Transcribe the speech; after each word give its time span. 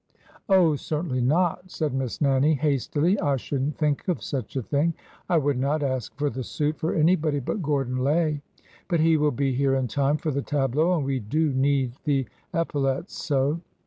Oh, 0.49 0.75
certainly 0.75 1.21
not," 1.21 1.69
said 1.69 1.93
Miss 1.93 2.21
Nannie, 2.21 2.55
hastily. 2.55 3.19
I 3.19 3.35
should 3.37 3.61
n't 3.61 3.77
think 3.77 4.07
of 4.07 4.23
such 4.23 4.55
a 4.55 4.63
thing. 4.63 4.95
I 5.29 5.37
would 5.37 5.59
not 5.59 5.83
ask 5.83 6.17
for 6.17 6.31
the 6.31 6.41
suit 6.43 6.79
for 6.79 6.95
anybody 6.95 7.39
but 7.39 7.61
Gordon 7.61 7.97
Lay. 7.97 8.41
But 8.87 8.99
he 9.01 9.15
will 9.15 9.29
be 9.29 9.53
here 9.53 9.75
in 9.75 9.87
time 9.87 10.17
for 10.17 10.31
the 10.31 10.41
tableaux, 10.41 10.95
and 10.97 11.05
we 11.05 11.19
do 11.19 11.53
need 11.53 11.91
the 12.05 12.25
epau 12.51 12.79
lets 12.81 13.13
so." 13.13 13.61